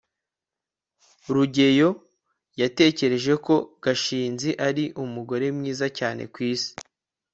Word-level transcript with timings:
rugeyo 1.33 1.89
yatekereje 2.61 3.33
ko 3.45 3.55
gashinzi 3.83 4.49
ari 4.67 4.83
umugore 5.03 5.45
mwiza 5.57 5.85
cyane 5.97 6.23
kwisi 6.33 6.71